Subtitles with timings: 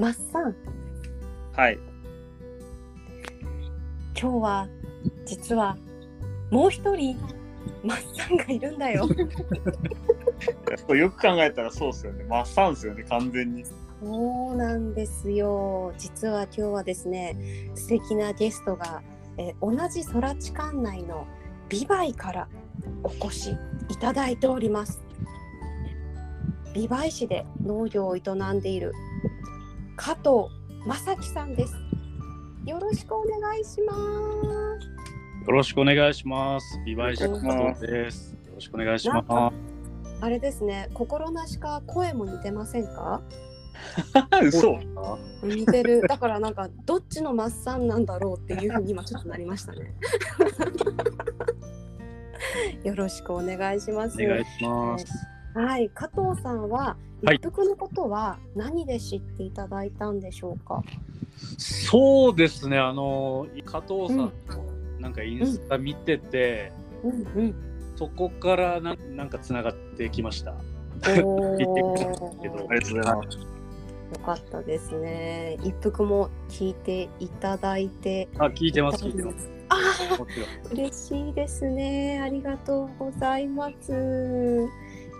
[0.00, 0.56] マッサン
[1.52, 1.78] はい。
[4.18, 4.68] 今日は
[5.26, 5.76] 実は
[6.50, 7.20] もう一人
[7.84, 9.06] マッサンがいるんだよ
[10.96, 12.24] よく考えたらそうですよね。
[12.24, 13.62] マッサンですよね、完全に。
[14.02, 17.36] そうなんですよ実は今日はですね
[17.74, 19.02] 素敵なゲストが、
[19.36, 21.26] えー同じ空知館内の
[21.68, 22.48] 美唄から
[23.02, 23.50] お越し
[23.90, 25.02] いただいております
[26.72, 28.22] 美唄市で農業を営
[28.54, 28.94] んでいる
[30.02, 30.48] 加藤
[30.86, 31.74] 正樹さんです
[32.64, 36.80] よろしくお願いしますよろしくお願いします。
[36.86, 37.28] 美唄市加
[37.74, 38.32] 藤です。
[38.46, 39.26] よろしくお願いします。
[40.22, 43.20] あれですね心なしか声も似てませんか？
[44.42, 44.78] 嘘
[45.42, 49.94] 似てるだからなんかどっちのマッサンなんだろうっていうふうに今ちょっとなりましたね
[52.84, 55.06] よろしくお願いしますお願いします。
[55.66, 60.82] はい加藤さんははい一服のことは何で知っていただいたんでしょうか、
[61.58, 64.32] そうですね、あの、加藤さんの
[64.98, 66.72] なんかインスタ見てて、
[67.02, 67.54] うんうん
[67.96, 70.54] そこからなんなんかつながってきました。
[71.22, 71.82] お言って
[72.40, 73.38] けどーありがとうございます。
[73.38, 73.46] よ
[74.24, 79.50] かったですね一服も聞いていただいてあ、聞いてます、聞いてます。
[80.72, 82.20] 嬉しいですね。
[82.24, 84.66] ありがとうございます。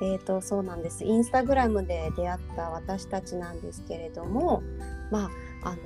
[0.02, 1.04] えっ、とそうなんです。
[1.04, 4.62] インスタグラムで出会った私たちなんですけれども、
[5.10, 5.30] ま
[5.62, 5.80] ああの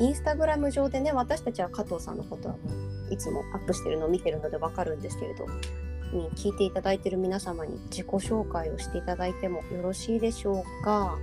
[0.00, 2.56] インスタグラム上でね、私たちは加藤さんのことは
[3.10, 5.46] いつもアップしてるのを見てるのでわかるんですけれど、
[6.12, 11.18] に聞いていただいている皆様に自己紹介をしていただいてもよろしいでしょうか？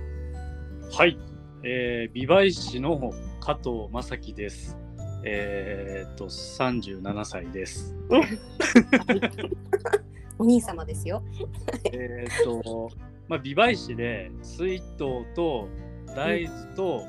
[0.92, 1.18] はい、
[1.62, 4.76] えー、美唄市の加藤正樹です。
[5.24, 7.96] えー、っと、37歳です。
[10.38, 11.22] お兄様ですよ。
[11.92, 12.90] えーっと、
[13.28, 15.68] まあ、美唄市で水筒と
[16.14, 17.02] 大豆と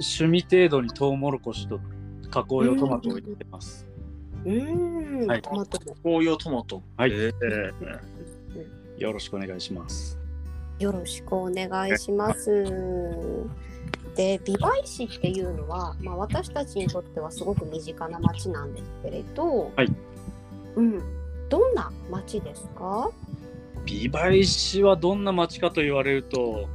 [0.00, 1.80] 趣味程度にトウモロコシと
[2.30, 3.86] 加工用トマトを入れてます。
[4.44, 6.82] うーん、はいトマトも紅葉トマト。
[6.96, 8.22] はいえー
[8.98, 10.18] よろしくお願いします。
[10.78, 12.64] よろしくお願いします。
[14.14, 19.88] で美唄市っていうのは、まあ、私たちにとってはすごく身近な町なんですけれど、はい
[20.76, 21.02] うん、
[21.52, 23.10] どんな町ですか？
[23.84, 26.66] 美唄市はどんな町かと言われると、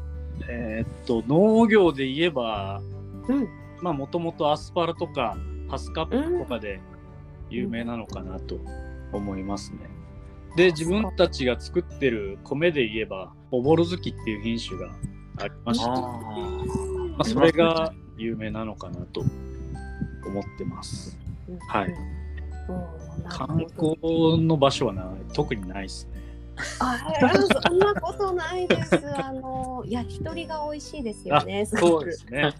[0.48, 2.80] えーっと、農業で言えば、
[3.28, 3.50] うん。
[3.82, 5.36] まあ、もともとアスパラとか
[5.68, 6.80] ハスカップとかで
[7.50, 8.60] 有名なのかなと
[9.14, 9.80] 思いますね。
[10.56, 14.92] で、自分たちが作ってる米で言えば、おぼろ月っていう品種が
[15.40, 21.18] ありまして、あまあ、それが有名なのかなと思ってます。
[21.68, 21.94] はい
[23.30, 26.18] 観光の場所はない特にないですね。
[26.80, 26.98] あ
[27.68, 29.00] そんなことないです。
[29.16, 31.66] あの焼き鳥が美味しいですよね。
[31.66, 32.54] そうですね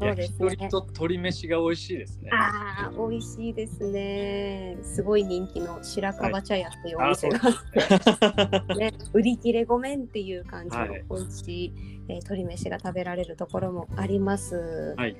[0.00, 2.30] 焼き鳥と鶏飯が美味しいですね。
[2.32, 4.76] ああ、美味しいですね。
[4.82, 11.72] すごい人気の白樺茶屋っていうお店があって、 ね、売り切れごめんっていう感じのはい美味しい、
[12.08, 14.94] えー鶏飯が食べられるところもあります。
[14.96, 15.16] はい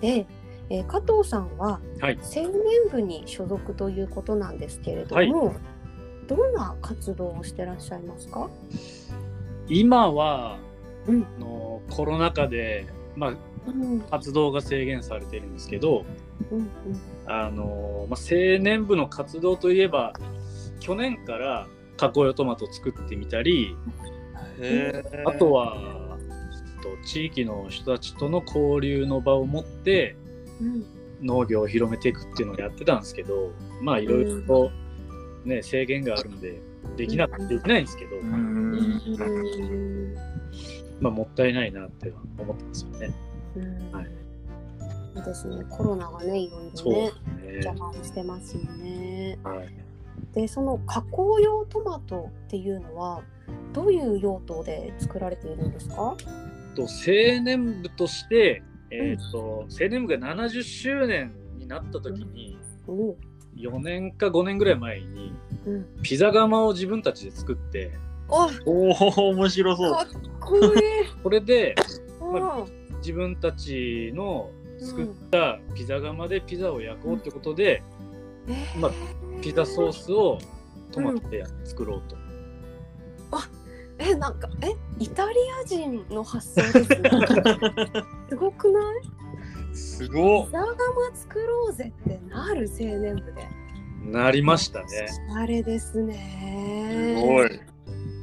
[0.00, 0.26] で、
[0.72, 2.18] えー加藤さんははい。
[2.22, 2.52] 青年
[2.90, 5.56] 部に所属ということなんですけれども、はい。
[6.26, 8.48] どんな活動をしてらっしゃいますか？
[9.68, 10.58] 今は、
[11.06, 11.26] うん。
[11.36, 13.34] あのコロナ禍で、まあ、
[13.66, 14.00] うん。
[14.00, 16.06] 活動が制限されてるんですけど、
[16.50, 16.70] うん
[17.26, 20.14] あのまあ、青年部の活動といえば
[20.80, 21.66] 去年から
[21.98, 23.76] 加工用トマトを作ってみたり、
[25.26, 26.16] あとは
[26.82, 30.21] と地域の人たちとの交流の場を持ってうん
[31.20, 33.00] 農業を広めていくっていうのをやってたん。
[33.00, 33.50] ですけど
[33.80, 34.70] まあいろいろと、
[35.44, 36.40] ね、制限があるん。
[36.40, 36.60] で
[36.96, 37.84] できなくてできないん。
[37.84, 38.24] ですけど、うん。
[38.24, 40.14] うん。
[41.00, 43.14] まあ、もったいないなっては思ってますよね。
[43.56, 43.92] うん。
[43.92, 44.08] はい
[45.14, 45.64] そうですね。
[45.68, 47.10] コロナがね、いろいろね、
[47.42, 47.74] です邪。
[47.74, 49.38] 魔をしてますよね。
[49.44, 49.68] はい、
[50.34, 53.22] で、その加工用トマトっていうのは、
[53.74, 55.70] どういう用途で作られているん。
[55.70, 56.16] ですか？
[56.74, 58.62] と青年部として、
[58.94, 63.16] えーと青年部が70周年になった時にお
[63.56, 65.32] 4年か5年ぐらい前に
[65.66, 65.86] うん。
[66.02, 67.92] ピザ窯を自分たちで作って
[68.28, 69.92] あ、おお、面白そう。
[69.92, 70.06] かっ
[70.40, 70.62] こいい。
[71.22, 71.74] これで
[72.20, 77.82] うん自分たちの作ったピザ窯でピザを焼こうってことで、
[78.48, 78.92] えーまあ
[79.42, 80.38] ピザソースを
[80.92, 82.16] トマトで作ろうと。
[84.10, 87.10] え、なんか、え、イタリア人の発想ですね。
[88.28, 88.80] すごくな
[89.72, 89.74] い？
[89.76, 90.74] すごっピザ窯
[91.14, 93.46] 作ろうぜってなる青年部で。
[94.04, 94.86] なりましたね。
[95.36, 97.16] あれですすね。
[97.24, 97.60] ごい。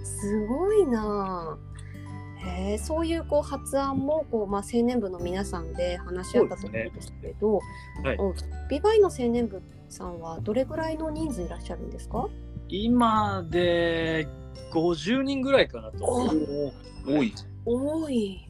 [0.04, 1.70] すごいなぁ。
[2.42, 7.60] へえー、そういうこう発案もこう、まあ、青年部の皆さんで話し合ったところですけど、
[8.04, 8.34] はいうん
[8.70, 12.28] ビバイの青年部さんはどれぐらいの人数いらっしゃるんですか？
[12.70, 14.28] 今で
[14.72, 16.06] 50人ぐらいかなと。
[16.06, 16.74] お
[17.08, 17.34] 多い。
[17.66, 18.46] 多い。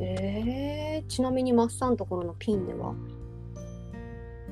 [0.00, 2.94] えー、ちなみにマッサンところのピンでは、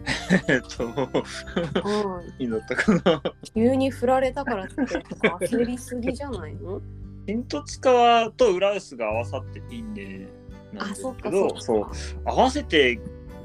[0.49, 3.23] えっと、はい、いいのだったかな。
[3.55, 6.81] 急に振られたからって焦りすぎじゃないの？
[7.29, 10.29] 新十津川と浦臼が合わさってピンで
[10.73, 11.67] なんあ、ですそっけど、かそ。
[11.67, 11.87] そう
[12.25, 13.01] 合わせて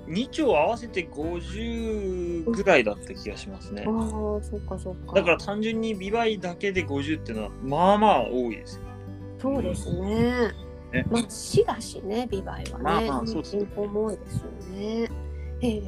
[0.07, 3.89] 2丁合わせて50ぐらいだった気がしますねあ。
[3.89, 3.94] あ、
[4.44, 5.15] そっかそっか。
[5.15, 8.81] だから単純にビバイだけで50っていうのはまあまあ多いですよ。
[9.42, 10.51] そうですね。
[10.92, 12.83] ねまあ市だしね、ビバイはね。
[12.83, 15.09] まあまあそうですね人口も多いですよね。
[15.62, 15.81] へえ、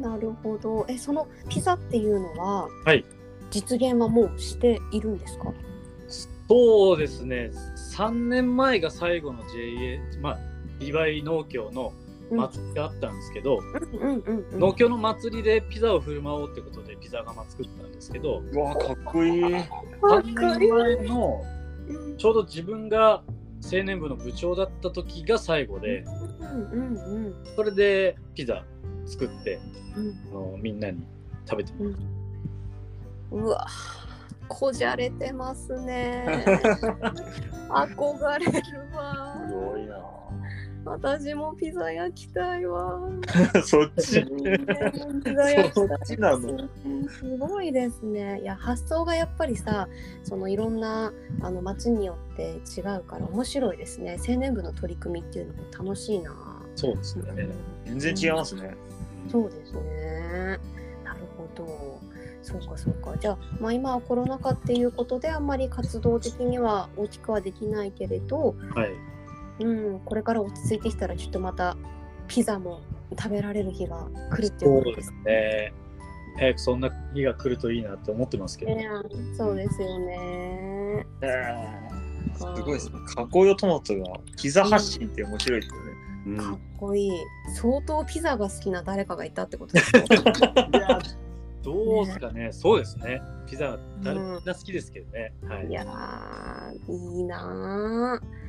[0.00, 0.86] なるほど。
[0.88, 3.04] え、そのピザっていうのは、はい
[3.50, 5.52] 実現はもうしているんですか？
[6.48, 7.50] そうですね。
[7.96, 10.38] 3年前が最後の JA、まあ、
[10.78, 11.92] ビバイ農協の
[12.36, 14.58] 祭りがあったんですけど、うんうんうんうん。
[14.58, 19.42] 農協の祭りでピザを振る舞おうってことでピザ窯作ったんですけど、うわかっこいい。
[19.42, 19.62] かっ
[20.00, 20.34] 3こいい。
[20.34, 21.42] 年前の
[21.88, 22.16] うん。
[22.16, 23.22] ちょうど自分が
[23.62, 26.04] 青年部の部長だった時が最後で、
[26.40, 28.64] うんうんうんそれでピザ
[29.06, 29.60] 作って
[29.96, 30.18] うん。
[30.30, 31.06] あのみんなに
[31.48, 31.94] 食べてもらっ
[33.32, 33.66] うわ
[34.48, 36.26] こじゃれてますね。
[37.70, 38.52] 憧れる
[38.92, 39.36] わ。
[39.48, 39.96] すごいな。
[40.84, 43.00] 私もピザ焼きたいわ
[43.64, 44.24] そっち？
[44.24, 46.68] ピザ焼きたいそっちなの？
[47.08, 49.88] すごいですねいや発想がやっぱりさ
[50.24, 51.12] そのいろんな
[51.42, 55.60] あの町によって違うから面白いですね青年部の取り組みっていうのも
[55.90, 56.34] 楽しいな
[56.76, 57.48] そうですね。
[57.84, 58.74] 全然違いますね。
[59.30, 60.58] そうですね。
[61.04, 62.00] なるほど。
[62.42, 63.14] そうかそうか。
[63.18, 68.92] じゃあ、まあ、今はコロナ禍っていうことであんまり活動的には大きくはできないけれど、はい。
[69.60, 71.76] うん、これから落ち着いてきたらちょっとまた
[72.28, 72.80] ピザも
[73.18, 75.72] 食べられる日が来るっていうことですすね。
[76.36, 78.74] 早くそんな日が来るといいなって思ってますけど。
[78.74, 78.88] ね。
[79.36, 81.06] そうですよね。
[82.36, 82.98] すごいですね。
[83.14, 85.90] 加工用トマトがピザ発信って面白いですよね。
[86.26, 87.10] うんかっこいい。
[87.54, 89.98] 相当ピザが好きな誰かがいたってことですか？
[90.72, 90.98] いや
[91.62, 92.52] どうですかね。
[92.52, 93.20] そうですね。
[93.46, 95.34] ピザ誰うんみんな好きですけどね。
[95.48, 95.72] はいい。
[95.72, 98.39] やーいいなー。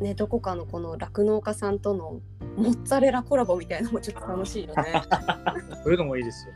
[0.00, 2.20] ね、どこかのこの酪農家さんとの
[2.56, 5.02] モッツァレラコラボみたいなのもちょっと楽しいよね。
[5.82, 6.52] そういうのもいいですよ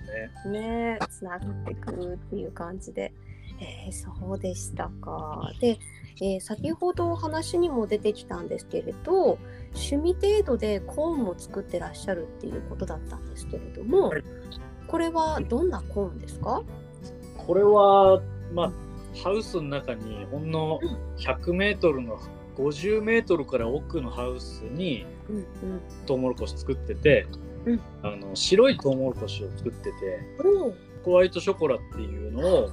[0.50, 0.60] ね。
[0.60, 3.12] ねつながってくるっていう感じで。
[3.60, 5.52] えーそうでしたか。
[5.60, 5.78] で、
[6.20, 9.38] えー先ほどお話にも出てきたんですけれど
[9.74, 14.24] 趣味程度でコーンも作ってらっしゃるっていうことだったんですけれども、はい
[14.88, 16.62] これはどんなコーンですか？
[17.46, 18.20] これは、
[18.52, 18.72] まあ、
[19.22, 20.80] ハウスの中にほんの
[21.18, 22.18] 100メートルの
[22.56, 25.44] 50メートルから奥のハウスにうんうん。
[26.06, 27.26] トウモロコシ作ってて、
[27.66, 27.80] うん。
[28.02, 29.92] あの白いトウモロコシを作ってて
[30.44, 30.74] おー。
[31.04, 32.70] ホワイトショコラっていうのを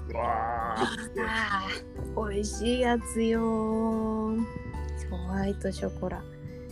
[2.30, 3.44] 美味しいやつよー。
[5.10, 6.22] ホワイトショコラ。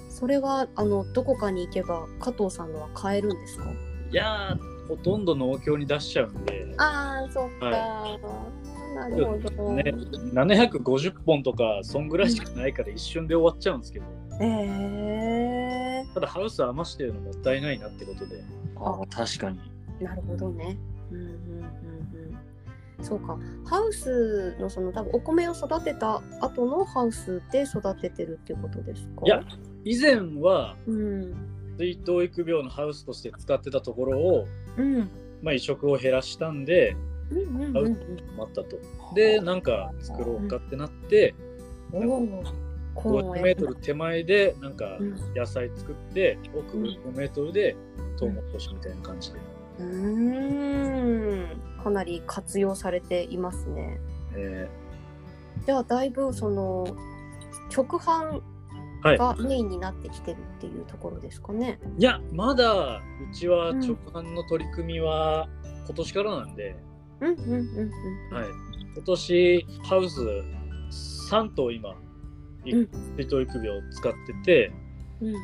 [0.10, 3.66] それはあのどこかに行けば加藤さんのは買えるんですか？
[4.12, 8.20] いやーほとんど農協に出しちゃうんで、ああそっか、は
[8.98, 9.84] なるほど、ね、
[10.34, 14.06] 750本とかそんぐらいしかないから一瞬で終わっちゃうんですけど。
[14.42, 18.44] えただハウス余してるのもったいないなってことで。
[18.76, 19.00] あ。
[19.10, 19.60] 確かに。
[20.00, 20.78] ー、なるほどね。
[21.12, 21.32] うんうんうん
[23.00, 23.06] うん。
[23.06, 23.38] そうか。
[23.66, 29.26] ハウスのその多分お米を育てた後のハウスで育ててるっていうことですか？
[29.26, 29.44] いや
[29.86, 31.34] 以前はうん。
[31.78, 35.10] 水筒育苗のハウスとして使ってたところを、うん。
[35.44, 36.96] まあ、移植を減らしたんで
[37.32, 37.96] うんうんうんうん
[38.38, 38.78] 待ったと。
[39.16, 41.36] でなんか作ろうかってなって
[41.92, 42.44] おお
[42.96, 47.76] コーンを500メートル手前でなんかうん野菜作って奥うん5メートルで
[48.18, 49.40] トウモロコシみたいな感じで。
[49.80, 54.00] うーんかなり活用されていますね。
[54.36, 54.68] え
[55.66, 56.88] じゃあだいぶその
[57.76, 58.42] 直販ー
[59.04, 61.80] はい、がメインになってきてるっていうところですかね。
[62.00, 63.02] いやまだう
[63.34, 65.48] ちはうん直販の取り組みは
[65.86, 66.76] 今年からなんで、
[67.22, 67.92] うんうんうん
[68.30, 68.36] うん。
[68.36, 68.46] はい、
[68.96, 70.22] 今年ハウス
[71.32, 71.96] 3棟今
[72.66, 74.72] いうん水筒育苗を使ってて
[75.22, 75.36] うん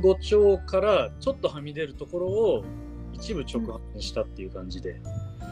[0.00, 2.64] 15丁からちょっとはみ出るところを
[3.12, 5.00] 一部直販にしたっていう感じで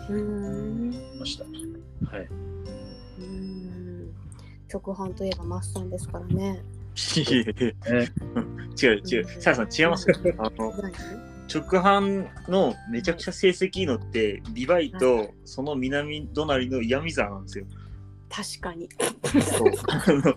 [0.08, 1.44] うーんました。
[1.44, 2.26] はい、
[3.18, 4.10] うーん
[4.72, 6.62] 直販といえばマッサンですからね。
[7.16, 7.54] 違 う
[9.06, 9.25] 違う。
[9.40, 10.16] さやさん違いますよ。
[10.38, 10.92] あの何
[11.52, 17.66] 直販のめちゃくちゃ成績いいのってビバイとその南隣の岩見沢なんですよ。
[18.30, 18.88] 確かに、
[19.42, 19.73] そう。
[19.90, 20.35] あの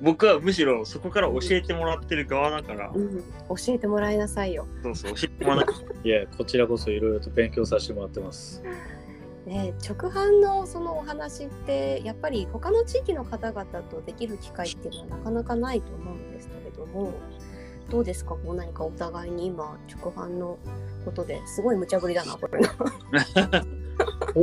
[0.00, 4.66] 僕はむしろそこから教えてもらってる側だから、うん、教えてもらいなさいよ。
[4.82, 8.62] そうそう教えてもらわなきゃいや、こちらこそいろいろと勉強させてもらってます。
[9.46, 17.12] ね、直販のそのお話ってやっぱり他の地域の方々とできる機会っていうのはなかなかないと思うんですけれども
[17.90, 18.30] どうですか？
[18.30, 20.58] こう何かお互いに今直販の
[21.04, 22.60] ことですごい無茶ぶりだなこれ。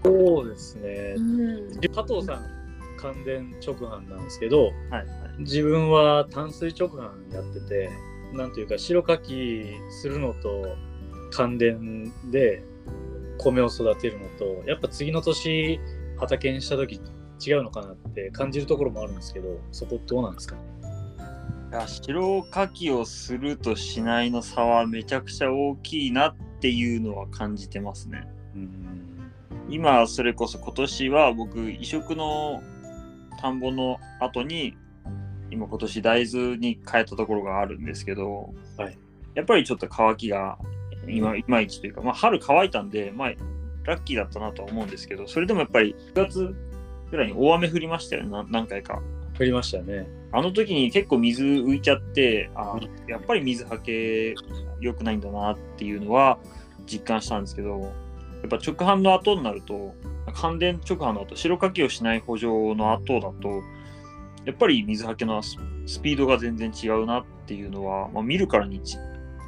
[0.03, 1.15] そうですね。
[1.17, 2.45] うん加藤さん、
[2.97, 5.05] 関電直販なんですけど、はいはい
[5.39, 7.89] 自分は淡水直販やってて、
[8.33, 10.75] なんというか、白かきするのと
[11.31, 12.63] 関電で
[13.39, 15.79] 米を育てるのと、やっぱ次の年
[16.19, 17.01] 畑にした時
[17.43, 20.61] 違うのかなって感じるところもあるんですけど、そこどうなんですかね？
[21.71, 28.27] いや白かきをするとしないの差はめちゃくちゃ大きいなっていうのは感じてますね。
[28.55, 29.31] うん。
[29.69, 32.61] 今それこそ今年は僕移植の
[33.39, 34.75] 田んぼの後に
[35.49, 38.97] 今今年大豆に変えたところがあるんですけど、はい
[39.35, 40.57] やっぱりちょっと乾きが
[41.07, 43.33] 今いまいちというか、まあ、春乾いたんで、まあ、
[43.83, 46.55] ラッキーだったなとは思うんですけどそれでもやっぱり9月
[47.09, 49.01] ぐらいに大雨降りましたよねな何回か。
[49.41, 50.07] 降りましたね。
[50.31, 54.35] あの時に結構水浮いちゃって、あうやっぱり水はけ
[54.79, 56.37] 良くないんだなっていうのは
[56.85, 57.87] 実感したんですけど、や
[58.45, 59.95] っぱ直販の後になると、
[60.33, 63.63] 関電直販の後、白かきをしない補助の後だと、
[64.45, 65.57] やっぱり水はけのス
[65.87, 68.97] スピードが全然違うなっていうのは、まあ、見るからにち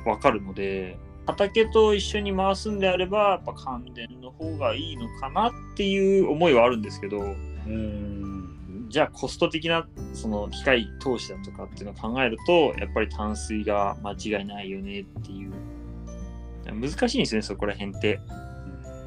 [0.06, 0.98] わかるので、
[1.28, 8.33] 畑と一緒に回すんであれば、やっぱ関電の方がいいのかなっていう思いはあるんですけど、うん。
[8.88, 15.52] じゃあコスト的なその機械投資だとかっていうのを考えるとやっぱり淡水が間違いないよねっていう。
[16.66, 18.20] 難しいんですよねそこら辺って。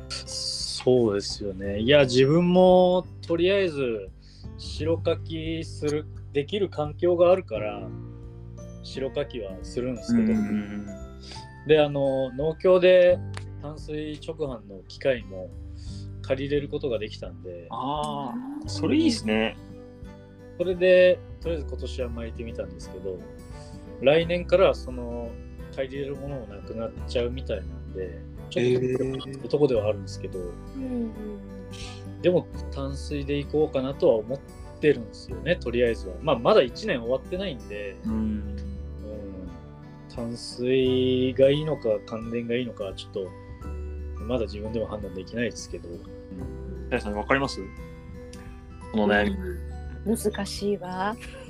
[0.09, 1.81] そうですよね。
[1.81, 4.09] いや、自分もとりあえず
[4.59, 7.89] 白かきする、できる環境があるから、
[8.83, 10.33] 白かきはするんですけど、
[11.67, 13.19] で、あの、農協で
[13.63, 15.51] 淡水直販の機械も
[16.23, 19.57] 借りれることができたんで、ああそれいいですね
[20.59, 23.19] それで、とりあえず今年は巻いてみたんですけど、
[24.01, 25.31] 来年からその
[25.75, 28.19] 借りれるものもなくなっちゃうみたいなんで、
[28.51, 31.13] ちょっとととこではあるんですけど、うん
[32.23, 34.39] でも淡水で行こうかなとは思っ
[34.81, 36.15] てるんですよね、とりあえずは。
[36.23, 38.13] まあ、まだ1年終わってないんで、うん。
[38.13, 38.57] うん、
[40.15, 43.29] 淡水がいいのか、関電がいいのか、ちょっと、
[44.23, 45.89] まだ自分でも判断できないですけど、
[46.91, 47.61] 大さん分かります？
[48.93, 49.66] この悩みうん
[50.07, 51.17] 難しいわ。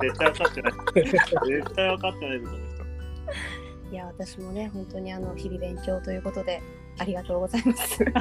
[0.00, 6.60] 絶対分かってない絶対分かってないですこの人いや私もね本当にあの日々勉強ということで
[6.98, 8.04] ありがとうございます。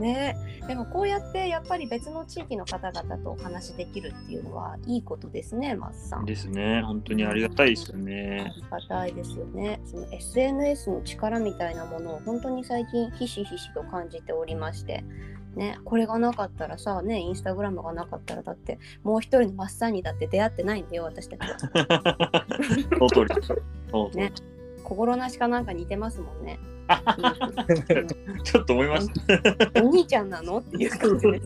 [0.00, 0.36] ね
[0.66, 6.24] でもこうやってやっぱり別の地域の方々とお話しできるっていうのはいいことですねマスさん。
[6.24, 9.80] ですね本当にありがたいですよあねりがたいですよね。
[9.84, 15.04] その SNS の力みたいなものを本当に最近ひしひしと感じておりまして、
[15.54, 21.58] ね、これがなかったらさ、ね、インスタグラムがなかったらだってもう一人のマッサンにだって出会ってないんだよ私たちは。
[22.90, 24.32] その通りその通りね
[24.82, 26.58] 心なしかなんか似てますもんね。
[28.44, 29.08] ちょっと思いまし
[29.72, 29.82] た。
[29.82, 30.58] お兄ちゃんなの？
[30.58, 31.40] っていう感じで。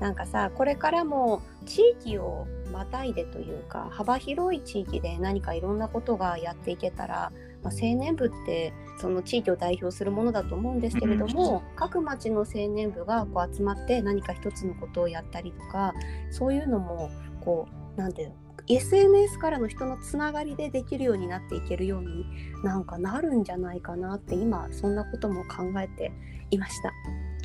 [0.00, 15.94] なんかさこれからも地域をまたいでというか幅広い地域で何かいろんなことがやっていけたら、まあ、青年部ってその地域を代表するものだと思うんですけれども、各町の青年部がこう集まって何か一つのことをやったりとか
[16.30, 17.66] そういうのもこ
[17.96, 18.34] うなんていうの？
[18.68, 22.26] SNS からの人のつながりでできるようになっていけるように
[22.64, 26.12] なんかなるんじゃないかなって今そんなことも考えて
[26.50, 26.92] いました。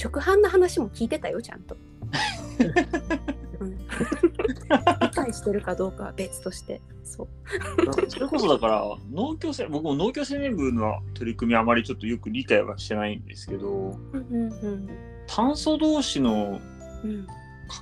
[0.03, 1.77] 直販の話も聞いてたよちゃんと、
[3.59, 3.85] うん、理
[5.13, 6.81] 解してるかどうかは別として。
[7.03, 7.27] そう。
[8.09, 14.89] それこそだから農協せ僕も農協青年部の取り組みあまりちょっとよく理解はしてないんですけどうんうんうん
[15.27, 16.59] 炭素同士の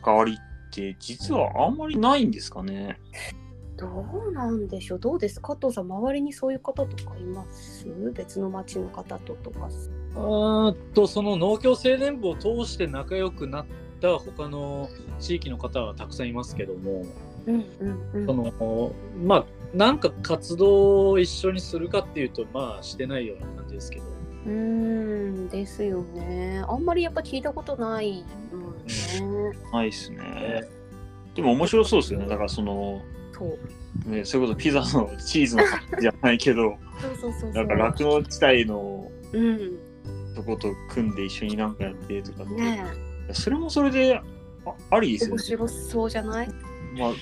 [0.03, 0.41] 関わりって
[0.72, 3.00] 実はあんまりないんですかね。
[3.78, 3.88] ど
[4.28, 5.00] うなんでしょう。
[5.00, 7.88] どうです加藤さん周りにそういう方とかいます？
[8.14, 9.70] 別の町の方ととか。
[10.16, 13.66] うーんと、その農協青年部を通して仲良くなっ
[14.02, 17.06] た他の地域の方はたくさんいますけども、
[17.46, 18.26] うんうんうん。
[18.26, 18.92] その
[19.24, 24.06] まあ、なんか活動を一緒にするかっていうと、まあ、してないような感じですけど、
[24.46, 26.64] うーんですよね。
[26.68, 28.26] あんまりやっぱ聞いたことない
[29.72, 30.17] ないっすね。
[30.17, 30.63] ね。
[31.36, 32.27] でも面白そうですよね。
[32.27, 34.10] だからそのそう。
[34.10, 37.51] ねそれこそピザのチーズの話じゃないけどそうそうそうそう。
[37.51, 39.77] なんか酪農地帯のうん。
[40.36, 42.84] とこと組んで一緒になんかやってとかって、ね
[43.34, 44.24] それもそれであ
[44.91, 45.31] ありでえすよね。
[45.34, 46.48] 面白そうじゃない？
[46.48, 47.15] まあ、まあ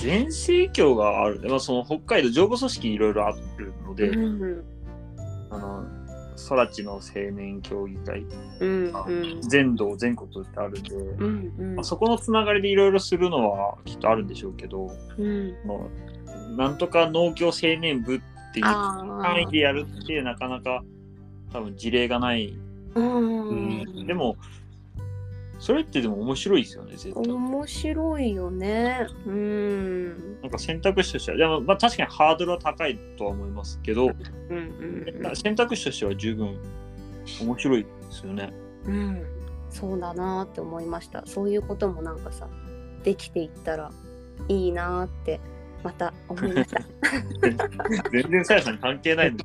[0.00, 4.64] 全盛況がある、まあ、その北海道上部組織いろいろあるので、うん。
[5.50, 5.84] あの
[6.48, 7.00] 空知の青
[7.32, 8.24] 年協議会。
[8.60, 9.40] うんうん。
[9.42, 11.74] 全道全国ってあるんで、うんうん。
[11.76, 15.54] まあ、そこのつながりでいろいろするのはきっとあるんでしょうけど、うん。
[16.56, 18.20] なんとか農協青年部っ
[18.52, 20.82] ていうあ範囲でやるってなかなか
[21.52, 22.54] 多分事例がない。
[22.94, 24.06] あうん。
[24.06, 24.36] でも、
[25.60, 27.22] それってでも面白いですよね、絶対。
[27.22, 34.56] 面白いよねうんなんか選択肢としては、でもまあ確かにハードルは高いとは思いますけど、うん
[35.22, 36.58] うん選択肢としては十分
[37.42, 38.52] 面白いですよね。
[38.86, 39.40] うんうん
[39.70, 42.48] そうだなって思いましたそういうこともなんかさ
[43.04, 43.92] できていったら
[44.48, 45.40] いいなって
[45.84, 46.82] また思いました
[48.10, 49.38] 全然さやさん関係ないの。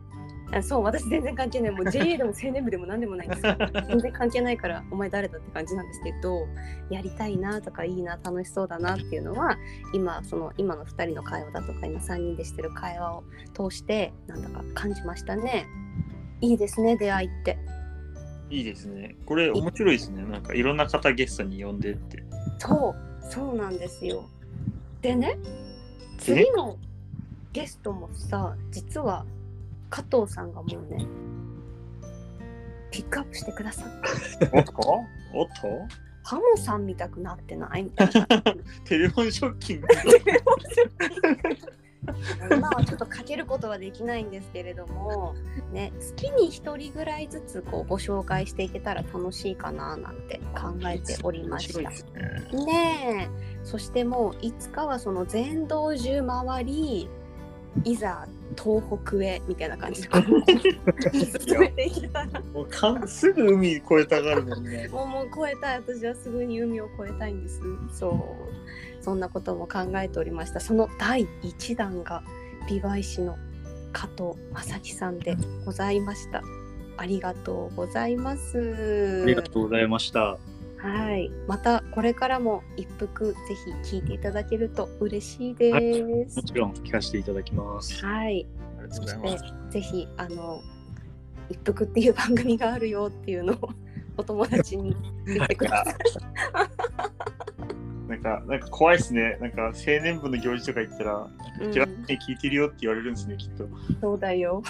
[0.51, 3.55] あそう私全然関係ないもう JA でも青年部でも何でもないんですよ
[3.89, 6.47] 全然関係ないからお前誰だって感じなんですけど
[6.89, 9.57] やりたいなとかいいな楽しそうだなっていうのは
[9.93, 13.23] 今その今の2人の会話だとか今3人でしてる会話を
[13.53, 15.65] 通してなんだか感じましたね
[16.41, 17.57] いいですね出会いって
[18.51, 19.15] いいですね。
[19.25, 20.21] これ面白いですね。
[20.21, 22.23] なんかいろんな方ゲストに呼んでって。
[22.59, 24.29] そうそうなんですよ
[25.01, 25.37] でね
[26.17, 26.77] 次の
[27.53, 29.25] ゲストもさ実は
[29.95, 31.05] 加藤さんがもうね
[32.91, 34.71] ピックアップしてくださっておっと？
[35.33, 35.95] おっと？
[36.23, 37.83] ハモさん見たくなってない？
[37.83, 38.27] みたいな
[38.83, 39.87] テレフォンショッキング。
[42.51, 45.33] 今はちょっとかけることはできないんですけれども、
[45.71, 51.79] ね、月に1人ぐらいずつこうご紹介していけたら楽しいかななんて考えておりました。
[51.79, 52.65] ね。
[52.65, 57.09] ねえそしてもういつかはその全道中回り
[57.83, 60.03] いざ東北へみたいな感じ。
[60.03, 60.09] で
[61.47, 64.87] 進めていけたらもうかんすぐ海越えたがるもんね。
[64.89, 67.61] もうもう越えたい私はすぐに海を越えたいんです。
[67.91, 69.03] そう。
[69.03, 70.59] そんなことも考えておりました。
[70.59, 72.23] その第1弾が
[72.67, 73.37] 美唄師の
[73.93, 76.41] 加藤正樹さんでございました。
[76.97, 79.23] ありがとうございます。
[79.23, 80.37] ありがとうございました。
[80.85, 83.37] はいまたこれからも一服ぜ
[83.83, 88.05] ひ聞いていただけると嬉しいですもちろん聞かせていただきます。
[88.05, 88.45] はい
[88.77, 89.71] ありがとそうございます。
[89.71, 90.61] ぜひあの
[91.49, 93.69] 一服っていう番組があるよっていうのを
[94.17, 94.95] お友達に
[95.25, 95.95] 言ってください
[98.07, 99.37] なんか、なんか怖いですね。
[99.41, 101.27] なんか青年部の行事とか行ったら、
[101.61, 103.67] うんキラッて聞いてるよって言われるんですね、きっと。
[104.01, 104.61] そうだよ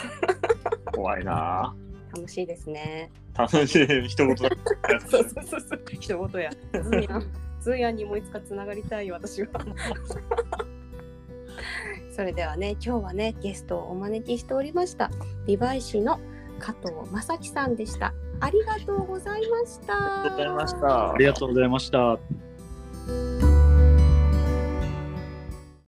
[0.94, 1.76] 怖いな
[2.14, 3.12] 楽しいですね。
[3.36, 3.42] ぁ。
[3.42, 4.50] 楽しい、一言だ
[5.08, 5.82] そうそうそうそう。
[5.92, 6.50] 一言や。
[6.74, 9.48] ズーヤン、ズーヤンにもいつかつながりたい私は。
[12.12, 15.12] それではね、今日はね、ゲストをお招きしておりました。
[15.46, 16.20] 美唄師の
[16.60, 18.14] 加藤正樹さんでした。
[18.40, 20.24] ありがとうございました。
[20.24, 22.45] ありがとうございましたありがとうございました。